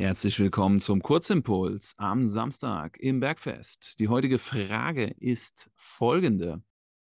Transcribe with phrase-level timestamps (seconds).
[0.00, 4.00] Herzlich willkommen zum Kurzimpuls am Samstag im Bergfest.
[4.00, 6.62] Die heutige Frage ist folgende.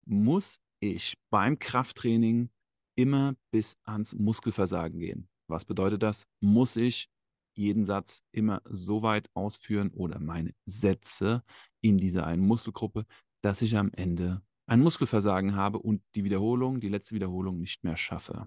[0.06, 2.50] Muss ich beim Krafttraining
[2.94, 5.28] immer bis ans Muskelversagen gehen?
[5.48, 6.28] Was bedeutet das?
[6.40, 7.10] Muss ich
[7.56, 11.42] jeden Satz immer so weit ausführen oder meine Sätze
[11.80, 13.06] in dieser einen Muskelgruppe,
[13.42, 17.96] dass ich am Ende ein Muskelversagen habe und die Wiederholung, die letzte Wiederholung nicht mehr
[17.96, 18.46] schaffe?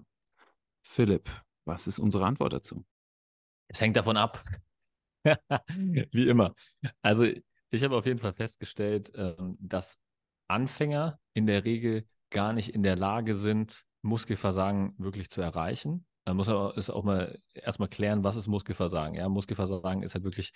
[0.80, 1.28] Philipp,
[1.66, 2.86] was ist unsere Antwort dazu?
[3.68, 4.42] Es hängt davon ab.
[6.12, 6.54] Wie immer.
[7.02, 7.26] Also
[7.70, 9.98] ich habe auf jeden Fall festgestellt, ähm, dass
[10.48, 16.06] Anfänger in der Regel gar nicht in der Lage sind, Muskelversagen wirklich zu erreichen.
[16.24, 19.14] Man muss aber ist auch mal erstmal klären, was ist Muskelversagen.
[19.14, 20.52] Ja, Muskelversagen ist halt wirklich,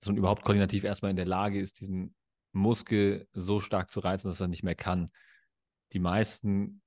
[0.00, 2.14] dass man überhaupt koordinativ erstmal in der Lage ist, diesen
[2.52, 5.10] Muskel so stark zu reizen, dass er nicht mehr kann.
[5.92, 6.82] Die meisten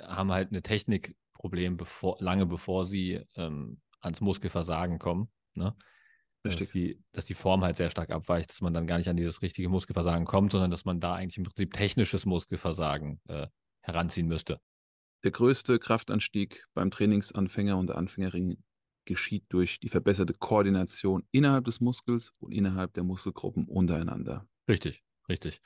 [0.00, 5.28] haben halt eine Technikproblem, bevor, lange bevor sie ähm, ans Muskelversagen kommen.
[5.54, 5.74] Ne?
[6.42, 9.16] Dass die, dass die Form halt sehr stark abweicht, dass man dann gar nicht an
[9.16, 13.48] dieses richtige Muskelversagen kommt, sondern dass man da eigentlich im Prinzip technisches Muskelversagen äh,
[13.82, 14.60] heranziehen müsste.
[15.24, 18.62] Der größte Kraftanstieg beim Trainingsanfänger und der Anfängerin
[19.04, 24.46] geschieht durch die verbesserte Koordination innerhalb des Muskels und innerhalb der Muskelgruppen untereinander.
[24.68, 25.60] Richtig, richtig.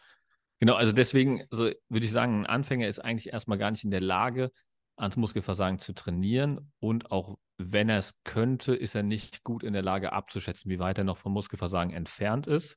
[0.60, 3.91] Genau, also deswegen also würde ich sagen, ein Anfänger ist eigentlich erstmal gar nicht in
[3.91, 4.53] der Lage,
[4.97, 7.36] ans Muskelversagen zu trainieren und auch
[7.70, 11.05] wenn er es könnte, ist er nicht gut in der Lage abzuschätzen, wie weit er
[11.05, 12.77] noch vom Muskelversagen entfernt ist.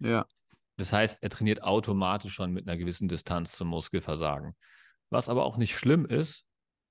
[0.00, 0.26] Ja.
[0.76, 4.54] Das heißt, er trainiert automatisch schon mit einer gewissen Distanz zum Muskelversagen.
[5.08, 6.44] Was aber auch nicht schlimm ist,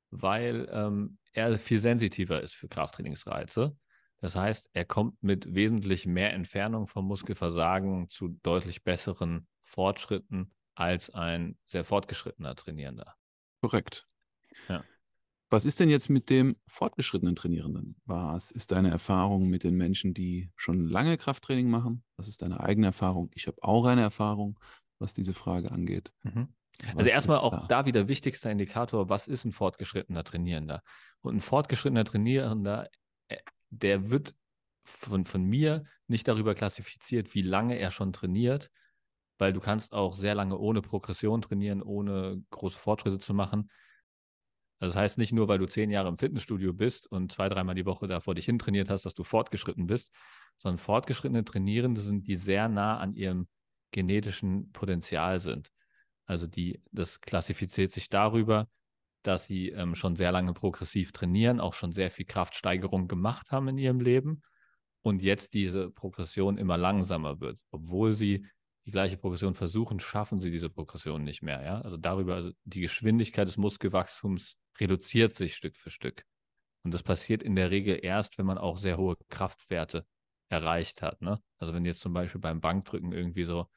[0.10, 3.76] weil ähm, er viel sensitiver ist für Krafttrainingsreize.
[4.22, 11.10] Das heißt, er kommt mit wesentlich mehr Entfernung vom Muskelversagen zu deutlich besseren Fortschritten als
[11.10, 13.16] ein sehr fortgeschrittener Trainierender.
[13.62, 14.06] Korrekt.
[14.68, 14.84] Ja.
[15.56, 17.96] Was ist denn jetzt mit dem fortgeschrittenen Trainierenden?
[18.04, 22.04] Was ist deine Erfahrung mit den Menschen, die schon lange Krafttraining machen?
[22.18, 23.32] Was ist deine eigene Erfahrung?
[23.34, 24.60] Ich habe auch eine Erfahrung,
[25.00, 26.12] was diese Frage angeht.
[26.24, 26.50] Mhm.
[26.98, 27.68] Also erstmal auch da?
[27.68, 30.84] da wieder wichtigster Indikator, was ist ein fortgeschrittener Trainierender?
[31.22, 32.90] Und ein fortgeschrittener Trainierender,
[33.30, 33.38] äh,
[33.70, 34.36] der wird
[34.84, 38.72] von, von mir nicht darüber klassifiziert, wie lange er schon trainiert,
[39.38, 43.70] weil du kannst auch sehr lange ohne Progression trainieren, ohne große Fortschritte zu machen.
[44.80, 47.86] Das heißt nicht nur, weil du zehn Jahre im Fitnessstudio bist und zwei, dreimal die
[47.86, 50.12] Woche da vor dich hin trainiert hast, dass du fortgeschritten bist,
[50.58, 53.48] sondern fortgeschrittene Trainierende sind, die sehr nah an ihrem
[53.92, 55.72] genetischen Potenzial sind.
[56.26, 58.68] Also die, das klassifiziert sich darüber,
[59.24, 63.70] dass sie ähm, schon sehr lange progressiv trainieren, auch schon sehr viel Kraftsteigerung gemacht haben
[63.70, 64.42] in ihrem Leben
[65.02, 68.46] und jetzt diese Progression immer langsamer wird, obwohl sie
[68.86, 71.64] die gleiche Progression versuchen, schaffen sie diese Progression nicht mehr.
[71.64, 71.82] Ja?
[71.82, 76.24] Also darüber, also die Geschwindigkeit des Muskelwachstums reduziert sich Stück für Stück.
[76.84, 80.06] Und das passiert in der Regel erst, wenn man auch sehr hohe Kraftwerte
[80.50, 81.22] erreicht hat.
[81.22, 81.42] Ne?
[81.58, 83.68] Also wenn du jetzt zum Beispiel beim Bankdrücken irgendwie so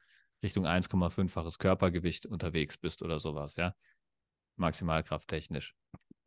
[0.43, 3.73] Richtung 1,5-faches Körpergewicht unterwegs bist oder sowas, ja,
[4.57, 5.73] maximalkrafttechnisch.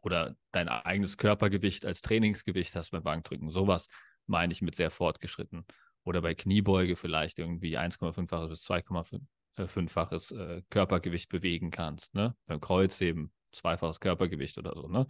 [0.02, 3.48] Oder dein eigenes Körpergewicht als Trainingsgewicht hast beim Bankdrücken.
[3.50, 3.86] Sowas
[4.26, 5.64] meine ich mit sehr fortgeschritten
[6.04, 12.14] oder bei Kniebeuge vielleicht irgendwie 1,5-faches bis 2,5-faches äh, Körpergewicht bewegen kannst.
[12.14, 12.34] Ne?
[12.46, 14.88] Beim Kreuzheben zweifaches Körpergewicht oder so.
[14.88, 15.06] Ne?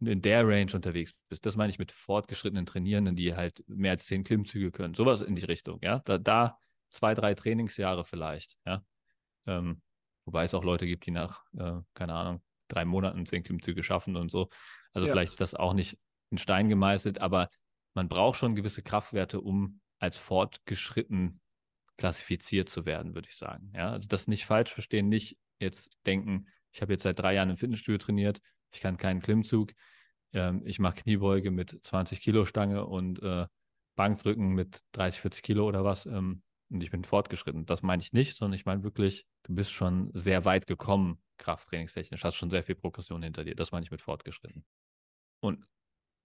[0.00, 1.46] In der Range unterwegs bist.
[1.46, 4.94] Das meine ich mit fortgeschrittenen Trainierenden, die halt mehr als zehn Klimmzüge können.
[4.94, 5.78] Sowas in die Richtung.
[5.82, 6.58] Ja, da, da
[6.90, 8.56] zwei, drei Trainingsjahre vielleicht.
[8.66, 8.84] Ja,
[9.46, 9.80] ähm,
[10.24, 14.16] wobei es auch Leute gibt, die nach, äh, keine Ahnung, drei Monaten zehn Klimmzüge schaffen
[14.16, 14.48] und so.
[14.92, 15.12] Also ja.
[15.12, 15.98] vielleicht das auch nicht
[16.30, 17.48] in Stein gemeißelt, aber
[17.94, 21.40] man braucht schon gewisse Kraftwerte, um als fortgeschritten
[21.96, 23.72] klassifiziert zu werden, würde ich sagen.
[23.74, 27.50] Ja, also das nicht falsch verstehen, nicht jetzt denken, ich habe jetzt seit drei Jahren
[27.50, 28.40] im Fitnessstudio trainiert,
[28.72, 29.72] ich kann keinen Klimmzug,
[30.32, 33.46] ähm, ich mache Kniebeuge mit 20 Kilo Stange und äh,
[33.94, 37.66] Bankdrücken mit 30, 40 Kilo oder was ähm, und ich bin fortgeschritten.
[37.66, 42.24] Das meine ich nicht, sondern ich meine wirklich, du bist schon sehr weit gekommen, krafttrainingstechnisch,
[42.24, 43.54] hast schon sehr viel Progression hinter dir.
[43.54, 44.64] Das meine ich mit fortgeschritten.
[45.40, 45.64] Und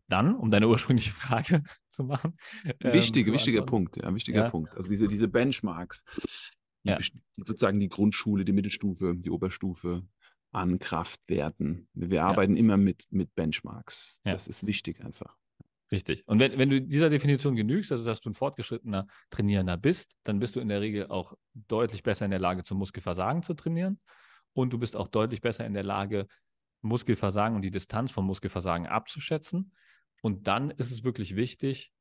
[0.10, 2.36] dann, um deine ursprüngliche Frage zu machen.
[2.80, 4.50] Wichtige, ähm, wichtiger Punkt, ja, wichtiger ja.
[4.50, 4.76] Punkt.
[4.76, 6.04] Also diese, diese Benchmarks,
[6.84, 7.00] die, ja.
[7.38, 10.04] sozusagen die Grundschule, die Mittelstufe, die Oberstufe
[10.52, 11.88] an Kraftwerten.
[11.94, 12.28] Wir ja.
[12.28, 14.22] arbeiten immer mit, mit Benchmarks.
[14.24, 15.36] Das ist wichtig einfach.
[15.92, 16.24] Richtig.
[16.28, 20.40] Und wenn, wenn du dieser Definition genügst, also dass du ein fortgeschrittener Trainierender bist, dann
[20.40, 24.00] bist du in der Regel auch deutlich besser in der Lage, zum Muskelversagen zu trainieren.
[24.54, 26.28] Und du bist auch deutlich besser in der Lage,
[26.82, 29.74] Muskelversagen und die Distanz vom Muskelversagen abzuschätzen.
[30.22, 31.92] Und dann ist es wirklich wichtig,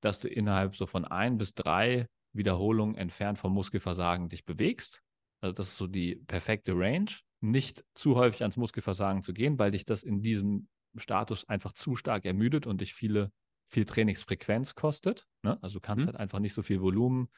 [0.00, 5.02] dass du innerhalb so von ein bis drei Wiederholungen entfernt vom Muskelversagen dich bewegst.
[5.40, 7.10] Also das ist so die perfekte Range.
[7.40, 11.96] Nicht zu häufig ans Muskelversagen zu gehen, weil dich das in diesem Status einfach zu
[11.96, 13.30] stark ermüdet und dich viele
[13.68, 15.26] viel Trainingsfrequenz kostet.
[15.42, 15.62] Ne?
[15.62, 16.08] Also du kannst mhm.
[16.08, 17.28] halt einfach nicht so viel Volumen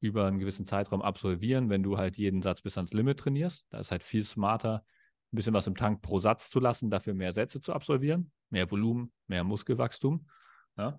[0.00, 3.66] über einen gewissen Zeitraum absolvieren, wenn du halt jeden Satz bis ans Limit trainierst.
[3.70, 4.84] Da ist halt viel smarter,
[5.32, 8.70] ein bisschen was im Tank pro Satz zu lassen, dafür mehr Sätze zu absolvieren, mehr
[8.70, 10.28] Volumen, mehr Muskelwachstum.
[10.76, 10.98] Ja?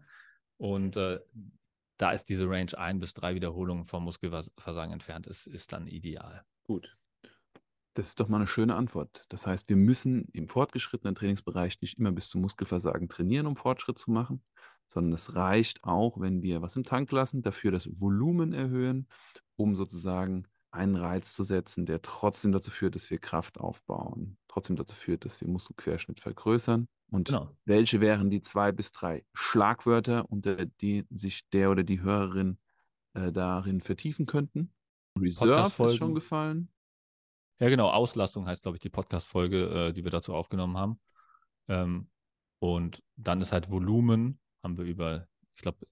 [0.57, 1.19] Und äh,
[1.97, 6.43] da ist diese Range ein bis drei Wiederholungen vom Muskelversagen entfernt, ist, ist dann ideal.
[6.63, 6.95] Gut.
[7.95, 9.23] Das ist doch mal eine schöne Antwort.
[9.29, 13.97] Das heißt, wir müssen im fortgeschrittenen Trainingsbereich nicht immer bis zum Muskelversagen trainieren, um Fortschritt
[13.97, 14.43] zu machen,
[14.87, 19.07] sondern es reicht auch, wenn wir was im Tank lassen, dafür das Volumen erhöhen,
[19.55, 24.75] um sozusagen einen Reiz zu setzen, der trotzdem dazu führt, dass wir Kraft aufbauen, trotzdem
[24.75, 26.87] dazu führt, dass wir Muskelquerschnitt vergrößern.
[27.09, 27.55] Und genau.
[27.65, 32.57] welche wären die zwei bis drei Schlagwörter, unter die sich der oder die Hörerin
[33.13, 34.73] äh, darin vertiefen könnten?
[35.17, 36.69] Reserve ist schon gefallen.
[37.59, 37.89] Ja, genau.
[37.89, 40.99] Auslastung heißt, glaube ich, die Podcast-Folge, äh, die wir dazu aufgenommen haben.
[41.67, 42.09] Ähm,
[42.59, 45.87] und dann ist halt Volumen, haben wir über, ich glaube,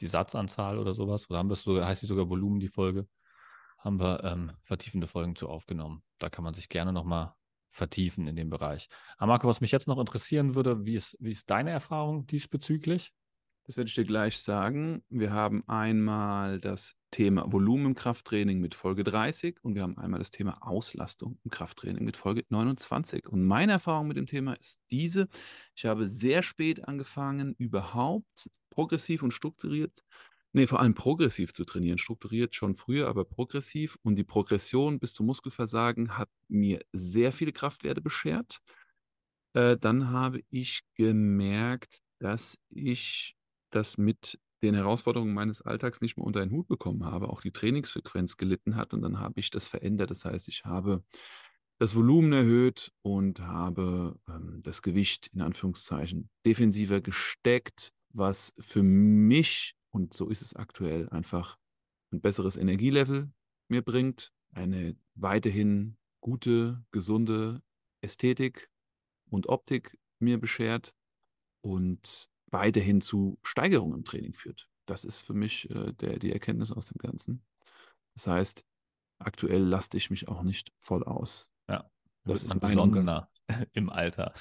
[0.00, 3.08] die Satzanzahl oder sowas, oder haben wir es sogar, heißt die sogar Volumen, die Folge,
[3.78, 6.02] haben wir ähm, vertiefende Folgen zu aufgenommen.
[6.18, 7.34] Da kann man sich gerne nochmal
[7.70, 8.88] vertiefen in dem Bereich.
[9.16, 13.12] Aber Marco, was mich jetzt noch interessieren würde, wie ist, wie ist deine Erfahrung diesbezüglich?
[13.68, 15.02] Das werde ich dir gleich sagen.
[15.10, 20.18] Wir haben einmal das Thema Volumen im Krafttraining mit Folge 30 und wir haben einmal
[20.18, 23.28] das Thema Auslastung im Krafttraining mit Folge 29.
[23.28, 25.28] Und meine Erfahrung mit dem Thema ist diese.
[25.76, 30.02] Ich habe sehr spät angefangen, überhaupt progressiv und strukturiert,
[30.58, 31.98] nee, vor allem progressiv zu trainieren.
[31.98, 33.96] Strukturiert schon früher, aber progressiv.
[34.02, 38.58] Und die Progression bis zum Muskelversagen hat mir sehr viele Kraftwerte beschert.
[39.54, 43.36] Äh, dann habe ich gemerkt, dass ich
[43.70, 47.52] das mit den Herausforderungen meines Alltags nicht mehr unter einen Hut bekommen habe, auch die
[47.52, 50.10] Trainingsfrequenz gelitten hat und dann habe ich das verändert.
[50.10, 51.04] Das heißt, ich habe
[51.78, 59.76] das Volumen erhöht und habe ähm, das Gewicht in Anführungszeichen defensiver gesteckt, was für mich,
[59.90, 61.58] und so ist es aktuell, einfach
[62.12, 63.30] ein besseres Energielevel
[63.68, 67.62] mir bringt, eine weiterhin gute, gesunde
[68.00, 68.70] Ästhetik
[69.30, 70.94] und Optik mir beschert
[71.60, 74.68] und weiterhin zu Steigerungen im Training führt.
[74.86, 77.44] Das ist für mich äh, der, die Erkenntnis aus dem Ganzen.
[78.14, 78.64] Das heißt,
[79.18, 81.52] aktuell laste ich mich auch nicht voll aus.
[81.68, 81.90] Ja,
[82.24, 83.30] das ist besonderer
[83.72, 84.32] im Alter.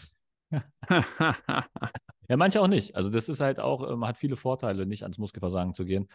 [0.51, 2.95] Ja, manche auch nicht.
[2.95, 6.07] Also das ist halt auch, man ähm, hat viele Vorteile, nicht ans Muskelversagen zu gehen.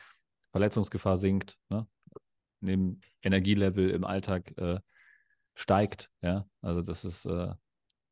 [0.52, 1.87] Verletzungsgefahr sinkt, ne?
[2.61, 4.81] neben Energielevel im Alltag äh,
[5.55, 6.11] steigt.
[6.23, 7.55] Ja, also das ist äh,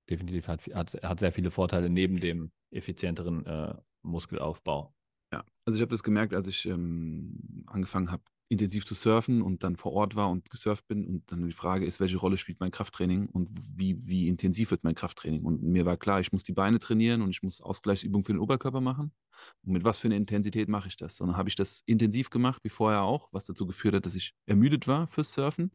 [0.09, 4.95] definitiv hat, hat, hat sehr viele Vorteile neben dem effizienteren äh, Muskelaufbau.
[5.33, 9.63] Ja, also ich habe das gemerkt, als ich ähm, angefangen habe, intensiv zu surfen und
[9.63, 12.59] dann vor Ort war und gesurft bin und dann die Frage ist, welche Rolle spielt
[12.59, 15.45] mein Krafttraining und wie, wie intensiv wird mein Krafttraining?
[15.45, 18.41] Und mir war klar, ich muss die Beine trainieren und ich muss Ausgleichsübungen für den
[18.41, 19.13] Oberkörper machen.
[19.65, 21.21] Und mit was für einer Intensität mache ich das?
[21.21, 24.17] Und dann habe ich das intensiv gemacht, wie vorher auch, was dazu geführt hat, dass
[24.17, 25.71] ich ermüdet war fürs Surfen.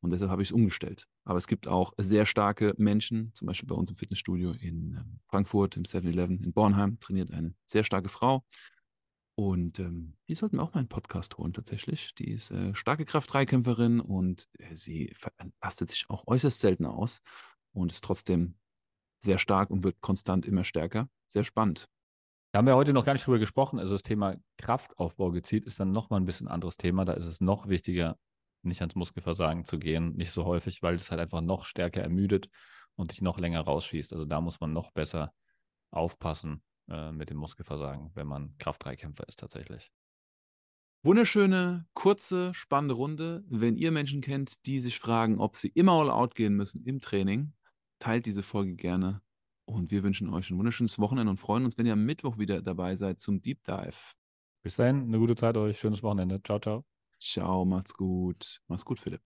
[0.00, 1.06] Und deshalb habe ich es umgestellt.
[1.24, 5.20] Aber es gibt auch sehr starke Menschen, zum Beispiel bei uns im Fitnessstudio in ähm,
[5.28, 8.44] Frankfurt, im 7-Eleven, in Bornheim trainiert eine sehr starke Frau.
[9.38, 12.14] Und ähm, die sollten wir auch mal einen Podcast holen, tatsächlich.
[12.14, 15.14] Die ist äh, starke Kraft-3-Kämpferin und äh, sie
[15.62, 17.20] lastet sich auch äußerst selten aus
[17.72, 18.56] und ist trotzdem
[19.22, 21.10] sehr stark und wird konstant immer stärker.
[21.26, 21.86] Sehr spannend.
[22.52, 23.78] Da haben wir heute noch gar nicht drüber gesprochen.
[23.78, 27.04] Also das Thema Kraftaufbau gezielt ist dann nochmal ein bisschen anderes Thema.
[27.04, 28.18] Da ist es noch wichtiger,
[28.62, 32.48] nicht ans Muskelversagen zu gehen, nicht so häufig, weil es halt einfach noch stärker ermüdet
[32.94, 34.14] und dich noch länger rausschießt.
[34.14, 35.34] Also da muss man noch besser
[35.90, 39.90] aufpassen äh, mit dem Muskelversagen, wenn man Kraftdreikämpfer ist tatsächlich.
[41.02, 43.44] Wunderschöne, kurze, spannende Runde.
[43.48, 47.00] Wenn ihr Menschen kennt, die sich fragen, ob sie immer all out gehen müssen im
[47.00, 47.52] Training,
[48.00, 49.22] teilt diese Folge gerne.
[49.66, 52.62] Und wir wünschen euch ein wunderschönes Wochenende und freuen uns, wenn ihr am Mittwoch wieder
[52.62, 54.14] dabei seid zum Deep Dive.
[54.62, 56.42] Bis dahin, eine gute Zeit euch, schönes Wochenende.
[56.42, 56.84] Ciao, ciao.
[57.20, 58.60] Ciao, macht's gut.
[58.68, 59.25] Mach's gut, Philipp.